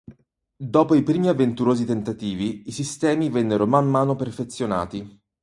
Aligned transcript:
Dopo 0.57 0.95
i 0.95 1.03
primi 1.03 1.27
avventurosi 1.27 1.85
tentativi, 1.85 2.63
i 2.67 2.71
sistemi 2.71 3.29
vennero 3.29 3.67
man 3.67 3.87
mano 3.87 4.15
perfezionati. 4.15 5.21